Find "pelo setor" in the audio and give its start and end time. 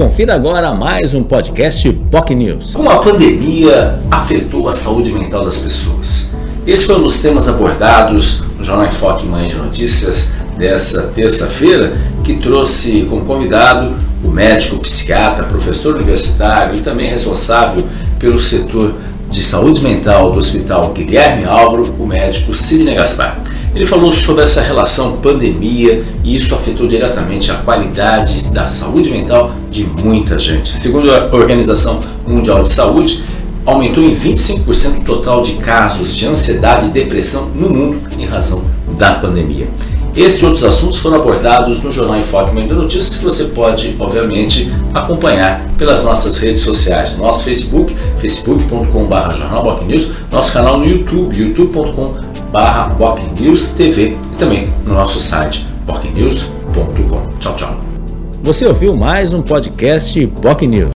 18.18-18.94